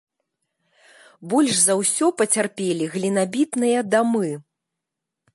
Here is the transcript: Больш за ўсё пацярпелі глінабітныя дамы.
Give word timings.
Больш 1.33 1.59
за 1.65 1.73
ўсё 1.81 2.05
пацярпелі 2.21 2.87
глінабітныя 2.93 3.79
дамы. 3.97 4.31